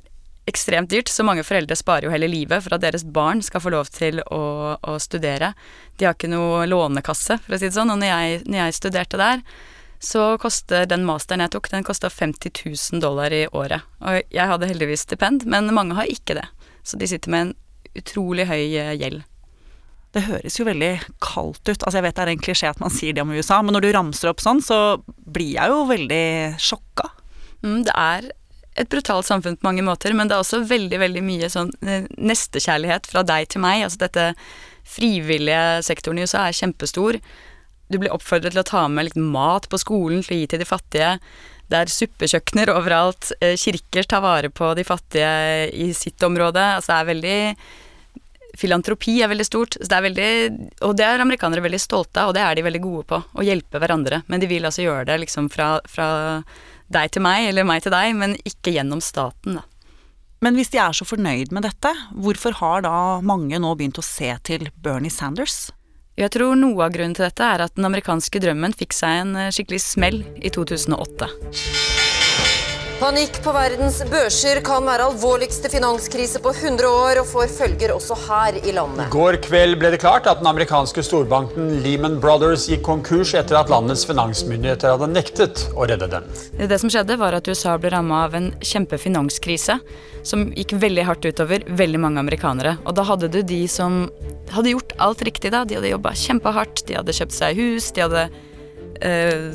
ekstremt 0.49 0.91
dyrt, 0.91 1.11
så 1.13 1.25
mange 1.27 1.45
foreldre 1.47 1.77
sparer 1.79 2.09
jo 2.09 2.13
hele 2.13 2.31
livet 2.31 2.65
for 2.65 2.77
at 2.77 2.85
deres 2.85 3.05
barn 3.05 3.43
skal 3.45 3.63
få 3.65 3.73
lov 3.75 3.91
til 3.95 4.23
å, 4.25 4.43
å 4.81 4.99
studere. 5.03 5.53
De 5.99 6.09
har 6.09 6.17
ikke 6.17 6.31
noe 6.33 6.67
lånekasse, 6.69 7.39
for 7.45 7.57
å 7.57 7.61
si 7.61 7.69
det 7.69 7.77
sånn. 7.77 7.93
Og 7.95 8.01
når 8.01 8.13
jeg, 8.13 8.41
når 8.49 8.63
jeg 8.63 8.79
studerte 8.79 9.21
der, 9.21 9.45
så 9.99 10.37
koster 10.39 10.87
den 10.87 11.07
masteren 11.07 11.43
jeg 11.43 11.53
tok, 11.55 11.71
den 11.73 11.87
kosta 11.87 12.11
50 12.11 12.53
000 12.65 13.03
dollar 13.03 13.35
i 13.35 13.47
året. 13.51 13.87
Og 14.01 14.21
jeg 14.31 14.53
hadde 14.53 14.71
heldigvis 14.71 15.05
stipend, 15.09 15.47
men 15.51 15.73
mange 15.75 15.99
har 15.99 16.11
ikke 16.11 16.39
det. 16.39 16.47
Så 16.87 17.01
de 17.01 17.09
sitter 17.11 17.35
med 17.35 17.49
en 17.49 17.57
utrolig 17.99 18.47
høy 18.49 18.63
eh, 18.79 18.95
gjeld. 18.99 19.25
Det 20.15 20.25
høres 20.25 20.57
jo 20.57 20.65
veldig 20.65 20.93
kaldt 21.21 21.69
ut. 21.69 21.83
Altså 21.83 21.99
Jeg 21.99 22.07
vet 22.07 22.17
det 22.17 22.25
er 22.25 22.33
en 22.33 22.45
klisjé 22.47 22.71
at 22.71 22.81
man 22.81 22.95
sier 22.95 23.15
det 23.15 23.25
om 23.25 23.35
USA, 23.35 23.61
men 23.61 23.77
når 23.77 23.85
du 23.85 23.91
ramser 23.97 24.31
opp 24.31 24.41
sånn, 24.41 24.63
så 24.65 25.01
blir 25.07 25.59
jeg 25.59 25.75
jo 25.75 25.83
veldig 25.91 26.25
sjokka. 26.63 27.11
Mm, 27.67 27.83
det 27.85 27.95
er 27.95 28.31
et 28.79 28.91
brutalt 28.91 29.27
samfunn 29.29 29.59
på 29.59 29.67
mange 29.67 29.85
måter, 29.87 30.15
men 30.17 30.31
det 30.31 30.37
er 30.37 30.45
også 30.45 30.63
veldig, 30.69 31.01
veldig 31.03 31.23
mye 31.27 31.51
sånn 31.53 31.73
eh, 31.83 32.09
nestekjærlighet 32.17 33.09
fra 33.11 33.25
deg 33.27 33.51
til 33.53 33.65
meg. 33.65 33.85
Altså 33.87 34.03
dette 34.05 34.31
frivillige 34.89 35.83
sektoren 35.87 36.21
i 36.21 36.27
USA 36.27 36.47
er 36.47 36.57
kjempestor. 36.57 37.21
Du 37.89 37.99
blir 38.01 38.13
oppfordret 38.13 38.55
til 38.55 38.63
å 38.63 38.69
ta 38.69 38.85
med 38.93 39.09
litt 39.09 39.21
mat 39.21 39.69
på 39.71 39.81
skolen 39.81 40.23
til 40.25 40.37
å 40.37 40.41
gi 40.41 40.51
til 40.53 40.63
de 40.63 40.69
fattige. 40.69 41.17
Det 41.69 41.83
er 41.83 41.93
suppekjøkkener 41.93 42.73
overalt. 42.73 43.33
Eh, 43.41 43.57
kirker 43.61 44.09
tar 44.09 44.25
vare 44.25 44.53
på 44.53 44.73
de 44.77 44.87
fattige 44.89 45.69
i 45.73 45.91
sitt 45.97 46.23
område. 46.25 46.65
Altså 46.79 46.95
det 46.95 46.99
er 46.99 47.13
veldig 47.13 47.39
Filantropi 48.59 49.21
er 49.23 49.31
veldig 49.31 49.45
stort. 49.47 49.77
Det 49.79 49.95
er 49.95 50.03
veldig, 50.03 50.31
og 50.83 50.97
det 50.99 51.05
er 51.07 51.23
amerikanere 51.23 51.63
veldig 51.63 51.79
stolte 51.79 52.25
av, 52.25 52.31
og 52.31 52.35
det 52.35 52.43
er 52.43 52.57
de 52.59 52.65
veldig 52.67 52.81
gode 52.83 53.05
på. 53.13 53.21
Å 53.39 53.45
hjelpe 53.47 53.79
hverandre. 53.79 54.23
Men 54.27 54.43
de 54.43 54.49
vil 54.51 54.67
altså 54.67 54.83
gjøre 54.83 55.05
det 55.13 55.19
liksom 55.23 55.47
fra, 55.53 55.77
fra 55.87 56.09
deg 56.93 57.13
til 57.15 57.25
meg, 57.25 57.49
eller 57.51 57.67
meg 57.69 57.85
til 57.85 57.95
deg, 57.95 58.15
men 58.19 58.37
ikke 58.49 58.75
gjennom 58.75 59.03
staten, 59.05 59.61
da. 59.61 59.67
Men 60.45 60.55
hvis 60.55 60.71
de 60.71 60.79
er 60.79 60.95
så 60.95 61.03
fornøyd 61.03 61.51
med 61.51 61.65
dette, 61.67 61.91
hvorfor 62.15 62.55
har 62.61 62.85
da 62.87 62.95
mange 63.27 63.59
nå 63.59 63.73
begynt 63.75 63.99
å 63.99 64.07
se 64.07 64.31
til 64.47 64.69
Bernie 64.79 65.11
Sanders? 65.11 65.73
Jeg 66.19 66.31
tror 66.35 66.55
noe 66.59 66.87
av 66.87 66.95
grunnen 66.95 67.15
til 67.15 67.27
dette 67.27 67.47
er 67.47 67.63
at 67.63 67.75
den 67.79 67.87
amerikanske 67.87 68.43
drømmen 68.43 68.75
fikk 68.79 68.95
seg 68.95 69.23
en 69.25 69.37
eh, 69.39 69.53
skikkelig 69.55 69.83
smell 69.85 70.23
i 70.39 70.51
2008. 70.55 71.98
Panikk 72.99 73.37
på 73.45 73.53
verdens 73.55 74.01
børser 74.11 74.59
kan 74.67 74.83
være 74.83 75.05
alvorligste 75.07 75.69
finanskrise 75.71 76.41
på 76.43 76.51
100 76.51 76.89
år 76.91 77.21
og 77.21 77.29
får 77.31 77.53
følger 77.55 77.93
også 77.95 78.17
her 78.25 78.57
i 78.59 78.73
landet. 78.75 79.05
I 79.05 79.13
går 79.13 79.37
kveld 79.45 79.77
ble 79.79 79.93
det 79.95 80.01
klart 80.03 80.27
at 80.27 80.41
den 80.41 80.49
amerikanske 80.51 81.05
storbanken 81.07 81.77
Lehman 81.85 82.17
Brothers 82.19 82.65
gikk 82.67 82.83
konkurs 82.89 83.37
etter 83.39 83.61
at 83.61 83.71
landets 83.71 84.03
finansmyndigheter 84.09 84.97
hadde 84.97 85.11
nektet 85.13 85.63
å 85.79 85.87
redde 85.87 86.09
den. 86.11 86.27
Det 86.59 86.81
som 86.83 86.91
skjedde 86.91 87.21
var 87.21 87.37
at 87.39 87.47
USA 87.47 87.77
ble 87.79 87.93
ramma 87.95 88.25
av 88.25 88.35
en 88.35 88.49
kjempefinanskrise 88.67 89.79
som 90.27 90.49
gikk 90.59 90.75
veldig 90.83 91.05
hardt 91.07 91.29
utover 91.31 91.63
veldig 91.71 92.01
mange 92.03 92.25
amerikanere. 92.25 92.81
Og 92.83 92.99
da 92.99 93.07
hadde 93.07 93.31
du 93.31 93.45
de 93.47 93.61
som 93.71 94.09
hadde 94.51 94.75
gjort 94.75 94.97
alt 94.99 95.23
riktig. 95.23 95.55
da. 95.55 95.63
De 95.63 95.79
hadde 95.79 95.95
jobba 95.95 96.17
kjempehardt, 96.19 96.83
de 96.91 96.99
hadde 96.99 97.15
kjøpt 97.15 97.39
seg 97.39 97.63
hus, 97.63 97.93
de 97.95 98.07
hadde 98.09 98.27
uh, 99.07 99.55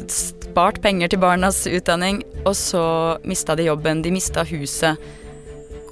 spart 0.53 0.81
penger 0.83 1.10
til 1.10 1.22
barnas 1.24 1.63
utdanning, 1.65 2.22
og 2.45 2.53
så 2.57 2.83
mista 3.25 3.55
de 3.57 3.65
jobben, 3.72 4.03
de 4.05 4.12
mista 4.13 4.43
huset. 4.45 5.01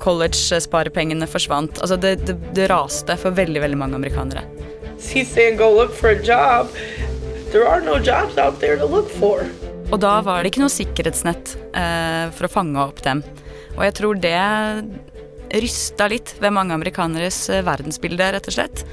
College-sparepengene 0.01 1.27
forsvant. 1.29 1.79
Altså 1.81 1.97
det, 2.01 2.15
det, 2.27 2.35
det, 2.57 2.67
raste 2.69 3.17
for 3.21 3.33
veldig 3.37 3.61
veldig 3.61 3.77
mange 3.77 3.97
amerikanere. 3.97 4.43
Og 9.91 9.99
da 10.01 10.15
var 10.25 10.41
det 10.41 10.51
ikke 10.51 10.63
noe 10.63 10.73
sikkerhetsnett 10.73 11.55
eh, 11.77 12.25
for 12.33 12.47
å 12.47 12.53
fange 12.53 12.81
opp 12.81 13.01
dem. 13.05 13.21
Og 13.75 13.85
jeg 13.85 13.95
tror 13.97 14.21
det 14.21 14.37
rysta 15.61 16.07
litt 16.09 16.35
ved 16.41 16.53
mange 16.55 16.77
amerikaneres 16.77 17.43
eh, 17.49 17.65
verdensbilde, 17.65 18.29
rett 18.37 18.49
og 18.49 18.57
slett. 18.57 18.85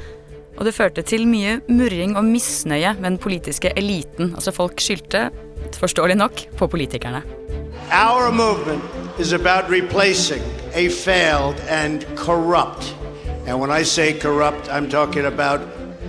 Og 0.58 0.66
det 0.66 0.74
førte 0.74 1.04
til 1.06 1.28
mye 1.28 1.60
murring 1.70 2.16
og 2.18 2.26
misnøye 2.26 2.96
med 2.98 3.12
den 3.12 3.20
politiske 3.22 3.72
eliten. 3.78 4.34
Altså 4.34 4.52
folk 4.56 4.82
skyldte, 4.82 5.28
forståelig 5.76 6.16
nok, 6.16 6.48
på 6.56 6.68
politikerne. 6.68 7.22
Our 7.92 8.30
movement 8.32 8.82
is 9.18 9.32
about 9.32 9.70
replacing 9.70 10.42
a 10.74 10.88
failed 10.88 11.60
and 11.68 12.04
corrupt, 12.16 12.94
and 13.46 13.60
when 13.60 13.80
I 13.80 13.84
say 13.84 14.12
corrupt, 14.12 14.68
I'm 14.68 14.90
talking 14.90 15.26
about 15.26 15.60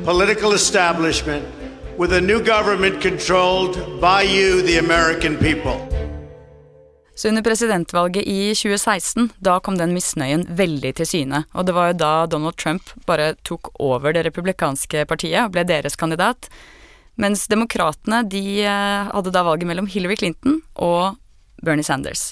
political 0.06 0.54
establishment 0.54 1.44
with 1.98 2.13
a 2.13 2.22
new 2.22 2.39
government 2.39 3.01
controlled 3.01 3.75
by 4.01 4.24
you, 4.24 4.62
the 4.62 4.78
American 4.80 5.38
people. 5.38 5.89
Så 7.16 7.28
under 7.28 7.42
presidentvalget 7.42 8.24
i 8.24 8.56
2016, 8.56 9.30
da 9.44 9.58
kom 9.60 9.75
den 9.78 9.92
misnøyen 9.92 10.46
veldig 10.56 10.94
til 10.96 11.08
syne. 11.08 11.42
Og 11.51 11.66
det 11.68 11.75
var 11.75 11.89
jo 11.89 11.98
da 12.00 12.12
Donald 12.32 12.56
Trump 12.56 12.94
bare 13.08 13.34
tok 13.44 13.74
over 13.75 14.16
det 14.16 14.24
republikanske 14.30 15.04
partiet 15.06 15.42
og 15.44 15.51
ble 15.51 15.66
deres 15.68 16.00
kandidat. 16.00 16.48
Mens 17.20 17.48
demokratene 17.52 18.24
de 18.32 18.64
eh, 18.64 19.12
hadde 19.12 19.34
da 19.36 19.44
valget 19.48 19.68
mellom 19.68 19.90
Hillary 19.92 20.16
Clinton 20.20 20.62
og 20.80 21.20
Bernie 21.64 21.84
Sanders. 21.84 22.32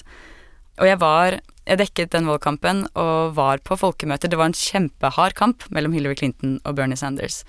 Og 0.80 0.88
jeg 0.88 1.00
var 1.02 1.40
Jeg 1.68 1.82
dekket 1.82 2.14
den 2.14 2.24
valgkampen 2.24 2.86
og 2.96 3.34
var 3.36 3.60
på 3.60 3.76
folkemøter. 3.76 4.30
Det 4.32 4.38
var 4.40 4.48
en 4.48 4.56
kjempehard 4.56 5.34
kamp 5.36 5.66
mellom 5.68 5.92
Hillary 5.92 6.16
Clinton 6.16 6.54
og 6.64 6.78
Bernie 6.78 6.96
Sanders. 6.96 7.42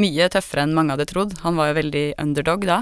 Mye 0.00 0.30
tøffere 0.32 0.64
enn 0.64 0.72
mange 0.72 0.94
hadde 0.94 1.04
trodd. 1.10 1.34
Han 1.42 1.58
var 1.60 1.68
jo 1.68 1.76
veldig 1.82 2.04
underdog 2.22 2.64
da. 2.64 2.78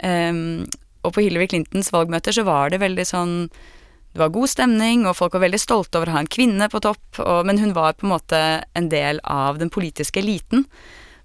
Um, 0.00 0.64
og 1.04 1.12
på 1.12 1.24
Hillary 1.26 1.50
Clintons 1.52 1.92
valgmøter 1.92 2.32
så 2.32 2.46
var 2.48 2.72
det 2.72 2.80
veldig 2.80 3.04
sånn 3.04 3.34
Det 3.50 4.18
var 4.18 4.32
god 4.32 4.48
stemning, 4.50 5.04
og 5.04 5.18
folk 5.18 5.36
var 5.36 5.44
veldig 5.44 5.60
stolte 5.60 6.00
over 6.00 6.08
å 6.10 6.16
ha 6.16 6.22
en 6.24 6.32
kvinne 6.32 6.66
på 6.72 6.80
topp, 6.82 7.20
og, 7.20 7.44
men 7.46 7.60
hun 7.60 7.76
var 7.76 7.94
på 7.94 8.08
en 8.08 8.14
måte 8.16 8.40
en 8.74 8.88
del 8.90 9.20
av 9.22 9.60
den 9.60 9.68
politiske 9.70 10.18
eliten. 10.18 10.64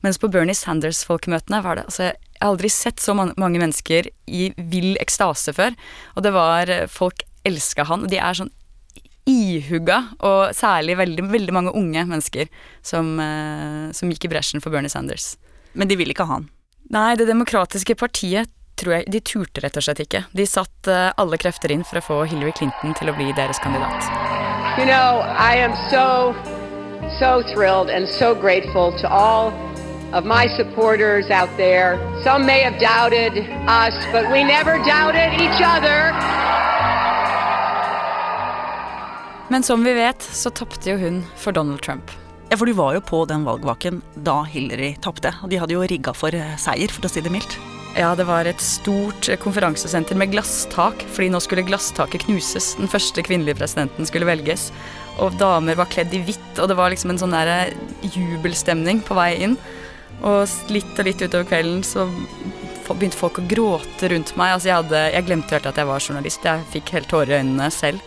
Mens 0.05 0.19
på 0.21 0.29
Bernie 0.29 0.53
Sanders-folkemøtene 0.53 1.63
var 1.65 1.79
det 1.79 1.87
altså 1.89 2.03
Jeg 2.11 2.43
har 2.43 2.51
aldri 2.51 2.69
sett 2.69 3.01
så 3.01 3.15
mange 3.17 3.57
mennesker 3.57 4.11
i 4.29 4.51
vill 4.69 4.93
ekstase 5.01 5.55
før. 5.55 5.73
Og 6.13 6.25
det 6.27 6.33
var 6.35 6.69
Folk 6.93 7.25
elska 7.45 7.87
han. 7.89 8.05
og 8.05 8.13
De 8.13 8.21
er 8.21 8.37
sånn 8.37 8.53
ihugga, 9.25 10.03
og 10.21 10.53
særlig 10.53 10.97
veldig, 10.99 11.23
veldig 11.31 11.53
mange 11.53 11.73
unge 11.73 12.03
mennesker 12.05 12.49
som, 12.85 13.19
eh, 13.19 13.91
som 13.91 14.11
gikk 14.11 14.27
i 14.27 14.29
bresjen 14.29 14.61
for 14.61 14.69
Bernie 14.69 14.89
Sanders. 14.89 15.37
Men 15.73 15.87
de 15.87 15.97
vil 15.97 16.13
ikke 16.13 16.25
ha 16.25 16.35
han? 16.35 16.49
Nei, 16.89 17.15
Det 17.15 17.25
demokratiske 17.25 17.95
partiet 17.95 18.49
tror 18.77 18.99
jeg 18.99 19.11
de 19.11 19.19
turte 19.19 19.61
rett 19.63 19.77
og 19.77 19.83
slett 19.83 20.03
ikke. 20.03 20.25
De 20.35 20.45
satt 20.45 20.87
uh, 20.87 21.11
alle 21.17 21.37
krefter 21.37 21.71
inn 21.71 21.83
for 21.83 21.97
å 21.97 22.03
få 22.03 22.17
Hillary 22.29 22.51
Clinton 22.51 22.93
til 22.93 23.09
å 23.09 23.15
bli 23.15 23.31
deres 23.33 23.57
kandidat. 23.57 24.03
You 24.77 24.85
know, 24.85 25.23
I 25.39 25.55
am 25.55 25.73
so, 25.89 26.35
so 27.17 27.41
thrilled 27.53 27.89
and 27.89 28.07
so 28.07 28.35
grateful 28.35 28.91
to 28.99 29.07
all 29.09 29.64
of 30.15 30.23
my 30.23 30.47
supporters 30.57 31.29
out 31.29 31.49
there. 31.57 31.99
Some 32.23 32.45
may 32.45 32.61
have 32.63 32.79
doubted 32.79 33.33
us, 33.67 33.95
but 34.13 34.31
we 34.31 34.43
never 34.43 34.77
doubted 34.77 35.29
each 35.43 35.61
other. 35.75 36.15
Men 39.49 39.63
som 39.63 39.83
vi 39.83 39.93
vet, 39.93 40.21
så 40.21 40.49
tapte 40.49 40.89
jo 40.89 40.97
hun 40.97 41.23
for 41.35 41.51
Donald 41.51 41.81
Trump. 41.81 42.11
Ja, 42.49 42.57
for 42.57 42.65
du 42.65 42.73
var 42.73 42.93
jo 42.95 43.01
på 43.01 43.25
den 43.25 43.43
valgvaken 43.45 44.01
da 44.15 44.43
Hillary 44.43 44.95
tapte. 45.01 45.33
Og 45.43 45.51
de 45.51 45.59
hadde 45.59 45.75
jo 45.75 45.83
rigga 45.83 46.13
for 46.15 46.33
eh, 46.33 46.55
seier, 46.61 46.91
for 46.93 47.05
å 47.05 47.11
si 47.11 47.21
det 47.25 47.33
mildt. 47.33 47.57
Ja, 47.95 48.13
det 48.15 48.25
var 48.27 48.47
et 48.47 48.61
stort 48.63 49.27
konferansesenter 49.39 50.17
med 50.19 50.33
glasstak, 50.33 51.03
fordi 51.15 51.29
nå 51.31 51.39
skulle 51.43 51.63
glasstaket 51.67 52.25
knuses. 52.27 52.73
Den 52.79 52.91
første 52.91 53.23
kvinnelige 53.23 53.59
presidenten 53.61 54.07
skulle 54.07 54.27
velges. 54.27 54.69
Og 55.23 55.35
damer 55.39 55.77
var 55.79 55.91
kledd 55.91 56.13
i 56.15 56.21
hvitt, 56.27 56.53
og 56.59 56.69
det 56.71 56.77
var 56.79 56.91
liksom 56.91 57.13
en 57.13 57.21
sånn 57.21 57.35
der 57.35 57.51
eh, 57.53 58.13
jubelstemning 58.15 59.03
på 59.03 59.17
vei 59.19 59.33
inn. 59.47 59.59
Og 60.25 60.71
litt 60.71 60.99
og 60.99 61.07
litt 61.07 61.21
utover 61.21 61.47
kvelden 61.49 61.83
så 61.85 62.07
begynte 62.93 63.17
folk 63.17 63.39
å 63.41 63.47
gråte 63.49 64.09
rundt 64.11 64.33
meg. 64.39 64.55
Altså 64.55 64.69
jeg, 64.69 64.83
hadde, 64.83 65.01
jeg 65.15 65.27
glemte 65.27 65.57
helt 65.57 65.69
at 65.69 65.79
jeg 65.81 65.89
var 65.89 66.03
journalist. 66.03 66.45
Jeg 66.45 66.67
fikk 66.73 66.93
helt 66.95 67.09
tårer 67.11 67.33
i 67.33 67.39
øynene 67.41 67.71
selv. 67.73 68.03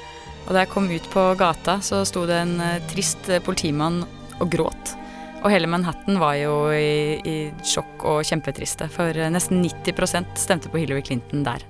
Og 0.46 0.54
da 0.54 0.62
jeg 0.62 0.72
kom 0.72 0.88
ut 0.88 1.08
på 1.12 1.24
gata, 1.36 1.76
så 1.84 2.00
sto 2.08 2.24
det 2.28 2.38
en 2.40 2.54
eh, 2.64 2.84
trist 2.88 3.28
eh, 3.28 3.42
politimann 3.44 4.00
og 4.38 4.46
gråt. 4.52 4.94
Og 5.42 5.52
hele 5.52 5.68
Manhattan 5.70 6.16
var 6.18 6.38
jo 6.40 6.54
i, 6.72 7.18
i 7.20 7.36
sjokk 7.66 8.06
og 8.08 8.22
kjempetriste, 8.26 8.88
for 8.90 9.12
eh, 9.12 9.28
nesten 9.34 9.60
90% 9.60 10.40
stemte 10.40 10.72
på 10.72 10.80
Hillary 10.80 11.04
Clinton 11.04 11.44
der. 11.46 11.66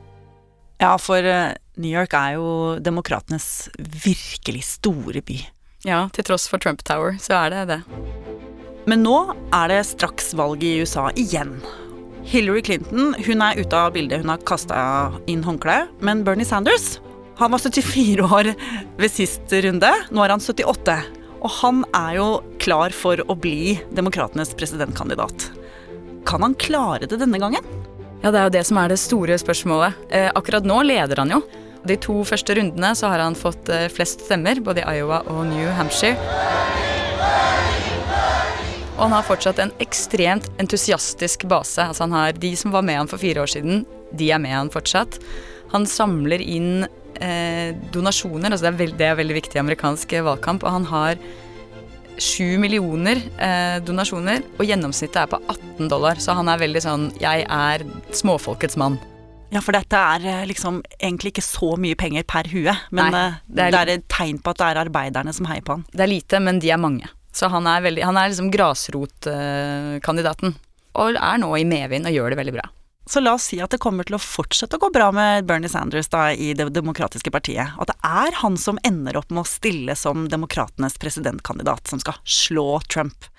Ja, 0.78 0.92
for 1.02 1.18
New 1.18 1.90
York 1.90 2.14
er 2.14 2.36
jo 2.36 2.78
demokratenes 2.78 3.66
virkelig 3.78 4.62
store 4.76 5.24
by. 5.26 5.40
Ja, 5.86 6.04
til 6.14 6.30
tross 6.30 6.46
for 6.50 6.62
Trump 6.62 6.86
Tower, 6.86 7.18
så 7.18 7.34
er 7.42 7.56
det 7.56 7.66
det. 7.74 8.17
Men 8.88 9.02
nå 9.04 9.16
er 9.52 9.68
det 9.68 9.82
straks 9.84 10.32
valg 10.38 10.62
i 10.64 10.78
USA 10.80 11.10
igjen. 11.20 11.58
Hillary 12.28 12.62
Clinton 12.64 13.12
hun 13.24 13.42
er 13.44 13.60
ute 13.60 13.76
av 13.76 13.92
bildet, 13.92 14.22
hun 14.22 14.32
har 14.32 14.40
kasta 14.48 14.78
inn 15.28 15.44
håndkleet. 15.44 15.92
Men 16.04 16.24
Bernie 16.24 16.48
Sanders 16.48 16.96
han 17.38 17.52
var 17.52 17.60
74 17.62 18.24
år 18.24 18.48
ved 18.98 19.12
sist 19.12 19.52
runde. 19.52 19.90
Nå 20.10 20.24
er 20.24 20.32
han 20.34 20.42
78. 20.42 20.96
Og 21.38 21.52
han 21.60 21.84
er 21.94 22.16
jo 22.16 22.26
klar 22.58 22.94
for 22.96 23.20
å 23.30 23.36
bli 23.38 23.76
demokratenes 23.94 24.50
presidentkandidat. 24.58 25.46
Kan 26.26 26.42
han 26.42 26.56
klare 26.58 27.06
det 27.06 27.20
denne 27.20 27.38
gangen? 27.38 27.62
Ja, 28.24 28.32
det 28.32 28.40
er 28.40 28.48
jo 28.48 28.56
det 28.56 28.64
som 28.66 28.80
er 28.82 28.90
det 28.90 28.98
store 28.98 29.38
spørsmålet. 29.38 30.00
Eh, 30.10 30.32
akkurat 30.34 30.66
nå 30.66 30.80
leder 30.82 31.22
han 31.22 31.36
jo. 31.36 31.42
De 31.86 31.94
to 32.02 32.24
første 32.26 32.58
rundene 32.58 32.90
så 32.98 33.12
har 33.12 33.22
han 33.22 33.38
fått 33.38 33.70
eh, 33.70 33.86
flest 33.92 34.26
stemmer, 34.26 34.58
både 34.58 34.82
i 34.82 34.98
Iowa 34.98 35.22
og 35.30 35.44
New 35.52 35.70
Hampshire. 35.78 36.18
Og 38.98 39.04
han 39.06 39.14
har 39.14 39.26
fortsatt 39.28 39.60
en 39.62 39.70
ekstremt 39.78 40.48
entusiastisk 40.58 41.44
base. 41.46 41.84
Altså 41.84 42.02
han 42.02 42.16
har 42.16 42.32
De 42.34 42.50
som 42.58 42.74
var 42.74 42.82
med 42.82 42.98
han 42.98 43.10
for 43.10 43.22
fire 43.22 43.44
år 43.44 43.50
siden, 43.52 43.84
de 44.10 44.32
er 44.34 44.40
med 44.42 44.56
han 44.56 44.72
fortsatt. 44.74 45.20
Han 45.70 45.86
samler 45.86 46.42
inn 46.42 46.82
eh, 47.22 47.76
donasjoner. 47.94 48.50
Altså 48.50 48.66
det, 48.66 48.72
er 48.72 48.80
veld, 48.80 48.96
det, 48.98 49.06
er 49.06 49.20
veldig 49.20 49.36
viktig 49.38 49.54
i 49.54 49.62
amerikansk 49.62 50.16
valgkamp. 50.26 50.66
Og 50.66 50.74
han 50.80 50.88
har 50.90 51.20
sju 52.18 52.58
millioner 52.58 53.20
eh, 53.38 53.78
donasjoner, 53.86 54.42
og 54.58 54.66
gjennomsnittet 54.66 55.20
er 55.22 55.30
på 55.30 55.38
18 55.46 55.92
dollar. 55.92 56.18
Så 56.18 56.34
han 56.34 56.50
er 56.50 56.58
veldig 56.58 56.82
sånn 56.82 57.06
Jeg 57.22 57.46
er 57.46 57.86
småfolkets 58.10 58.80
mann. 58.80 58.98
Ja, 59.54 59.62
for 59.64 59.78
dette 59.78 59.94
er 59.96 60.26
eh, 60.26 60.42
liksom 60.50 60.82
egentlig 60.98 61.36
ikke 61.36 61.46
så 61.46 61.76
mye 61.80 61.94
penger 61.94 62.26
per 62.26 62.50
hue. 62.50 62.74
Men 62.90 63.14
Nei, 63.14 63.22
eh, 63.28 63.38
det, 63.46 63.68
er, 63.68 63.76
det 63.76 63.84
er 63.84 63.94
et 63.94 64.10
tegn 64.10 64.42
på 64.42 64.56
at 64.56 64.58
det 64.58 64.72
er 64.72 64.82
arbeiderne 64.82 65.38
som 65.38 65.46
heier 65.48 65.62
på 65.62 65.78
han. 65.78 65.86
Det 65.94 66.04
er 66.04 66.12
lite, 66.16 66.42
men 66.42 66.58
de 66.58 66.74
er 66.74 66.82
mange. 66.82 67.14
Så 67.38 67.46
han 67.52 67.68
er, 67.70 67.84
veldig, 67.84 68.02
han 68.02 68.16
er 68.18 68.32
liksom 68.32 68.48
grasrotkandidaten. 68.50 70.56
Og 70.98 71.14
er 71.14 71.38
nå 71.38 71.52
i 71.54 71.68
medvind 71.68 72.10
og 72.10 72.16
gjør 72.16 72.34
det 72.34 72.40
veldig 72.40 72.56
bra. 72.56 72.66
Så 73.08 73.22
la 73.22 73.32
oss 73.38 73.46
si 73.48 73.56
at 73.64 73.72
det 73.72 73.80
kommer 73.80 74.04
til 74.04 74.18
å 74.18 74.20
fortsette 74.20 74.76
å 74.76 74.82
gå 74.82 74.90
bra 74.92 75.06
med 75.16 75.46
Bernie 75.48 75.70
Sanders 75.72 76.10
da, 76.12 76.26
i 76.34 76.50
Det 76.58 76.66
demokratiske 76.76 77.32
partiet. 77.32 77.72
At 77.80 77.88
det 77.88 77.96
er 78.04 78.36
han 78.42 78.58
som 78.60 78.80
ender 78.84 79.16
opp 79.16 79.30
med 79.32 79.46
å 79.46 79.48
stille 79.48 79.96
som 79.96 80.26
demokratenes 80.28 80.98
presidentkandidat, 81.00 81.88
som 81.88 82.02
skal 82.02 82.18
slå 82.28 82.82
Trump. 82.92 83.30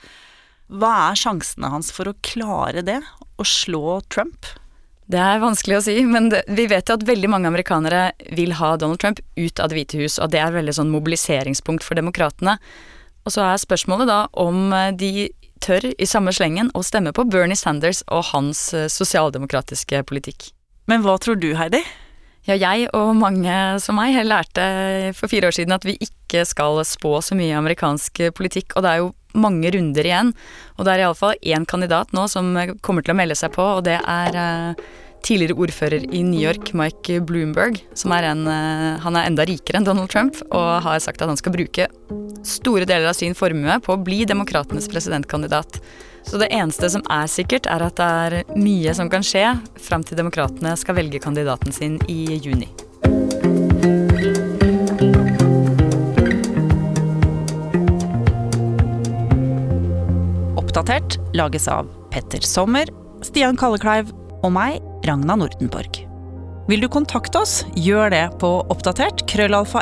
Hva 0.74 1.12
er 1.12 1.20
sjansene 1.20 1.70
hans 1.70 1.92
for 1.94 2.10
å 2.10 2.18
klare 2.26 2.82
det? 2.86 2.98
Å 3.38 3.46
slå 3.46 4.00
Trump? 4.10 4.50
Det 5.10 5.22
er 5.22 5.42
vanskelig 5.42 5.78
å 5.78 5.84
si, 5.86 5.96
men 6.06 6.30
det, 6.34 6.44
vi 6.50 6.66
vet 6.70 6.90
jo 6.90 6.98
at 6.98 7.06
veldig 7.06 7.30
mange 7.34 7.50
amerikanere 7.50 8.12
vil 8.38 8.54
ha 8.58 8.76
Donald 8.78 9.02
Trump 9.02 9.22
ut 9.38 9.62
av 9.62 9.70
Det 9.70 9.78
hvite 9.78 10.02
hus, 10.02 10.18
og 10.22 10.34
det 10.34 10.42
er 10.42 10.54
veldig 10.54 10.76
sånn 10.78 10.94
mobiliseringspunkt 10.94 11.86
for 11.86 11.98
demokratene. 11.98 12.58
Og 13.28 13.36
så 13.36 13.44
er 13.46 13.62
spørsmålet 13.62 14.10
da 14.10 14.22
om 14.40 14.72
de 14.98 15.30
tør 15.64 15.90
i 15.92 16.08
samme 16.08 16.34
slengen 16.36 16.72
å 16.78 16.84
stemme 16.86 17.14
på 17.16 17.26
Bernie 17.30 17.58
Sanders 17.60 18.02
og 18.08 18.30
hans 18.32 18.70
eh, 18.74 18.88
sosialdemokratiske 18.92 20.04
politikk. 20.10 20.52
Men 20.90 21.04
hva 21.06 21.18
tror 21.22 21.40
du, 21.40 21.52
Heidi? 21.60 21.84
Ja, 22.48 22.56
jeg 22.56 22.88
og 22.96 23.12
mange 23.20 23.54
som 23.84 24.00
meg 24.00 24.16
lærte 24.26 24.64
for 25.18 25.30
fire 25.30 25.50
år 25.50 25.58
siden 25.58 25.76
at 25.76 25.86
vi 25.86 25.98
ikke 26.02 26.46
skal 26.48 26.80
spå 26.88 27.20
så 27.22 27.36
mye 27.38 27.58
amerikansk 27.60 28.24
politikk, 28.38 28.74
og 28.74 28.86
det 28.86 28.94
er 28.94 29.04
jo 29.04 29.12
mange 29.38 29.70
runder 29.76 30.08
igjen. 30.08 30.32
Og 30.78 30.88
det 30.88 30.96
er 30.96 31.04
iallfall 31.04 31.36
én 31.46 31.68
kandidat 31.70 32.16
nå 32.16 32.26
som 32.32 32.56
kommer 32.82 33.06
til 33.06 33.14
å 33.14 33.20
melde 33.20 33.38
seg 33.38 33.54
på, 33.54 33.66
og 33.80 33.84
det 33.86 34.00
er 34.00 34.40
eh, 34.40 34.90
tidligere 35.26 35.58
ordfører 35.60 36.06
i 36.14 36.22
New 36.24 36.40
York, 36.40 36.74
Mike 36.78 37.20
Bloomberg, 37.28 37.80
som 37.98 38.14
er 38.16 38.30
en 38.32 38.46
eh, 38.50 39.00
Han 39.04 39.18
er 39.18 39.30
enda 39.30 39.46
rikere 39.48 39.80
enn 39.80 39.88
Donald 39.88 40.12
Trump, 40.12 40.40
og 40.50 40.84
har 40.86 41.00
sagt 41.04 41.22
at 41.22 41.30
han 41.32 41.40
skal 41.40 41.56
bruke 41.56 41.90
store 42.48 42.88
deler 42.88 43.10
av 43.10 43.18
sin 43.18 43.36
formue 43.36 43.80
på 43.84 43.96
å 43.96 44.02
bli 44.02 44.24
demokratenes 44.28 44.88
presidentkandidat. 44.92 45.80
Så 46.28 46.40
det 46.40 46.52
eneste 46.54 46.90
som 46.92 47.04
er 47.12 47.30
sikkert, 47.32 47.68
er 47.70 47.84
at 47.86 47.98
det 48.00 48.06
er 48.06 48.58
mye 48.60 48.94
som 48.96 49.10
kan 49.12 49.24
skje 49.26 49.46
fram 49.80 50.04
til 50.06 50.20
demokratene 50.20 50.76
skal 50.80 50.98
velge 51.00 51.22
kandidaten 51.24 51.74
sin 51.76 51.98
i 52.12 52.38
juni. 52.40 52.70
Oppdatert 60.60 61.20
lages 61.34 61.68
av 61.72 61.90
Petter 62.14 62.44
Sommer, 62.46 62.92
Stian 63.26 63.58
Kallekleiv 63.60 64.14
og 64.44 64.54
meg, 64.56 64.80
Ragna 65.08 65.38
Nordenborg. 65.40 66.04
Vil 66.70 66.84
du 66.84 66.90
kontakte 66.92 67.42
oss, 67.42 67.64
gjør 67.74 68.14
det 68.14 68.26
på 68.42 68.60
oppdatert 68.70 69.26
krøllalfa 69.30 69.82